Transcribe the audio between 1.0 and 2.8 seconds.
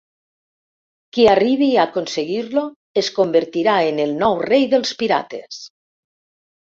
Qui arribi a aconseguir-lo